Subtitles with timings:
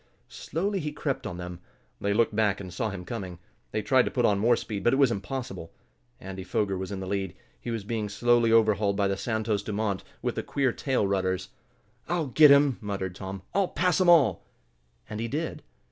[0.29, 1.59] Slowly he crept on them.
[1.99, 3.37] They looked back and saw him coming.
[3.69, 5.73] They tried to put on more speed, but it was impossible.
[6.19, 7.35] Andy Foger was in the lead.
[7.59, 11.49] He was being slowly overhauled by the Santos Dumont, with the queer tail rudders.
[12.09, 13.43] "I'll get him!" muttered Tom.
[13.53, 14.43] "I'll pass 'em all!"
[15.07, 15.61] And he did.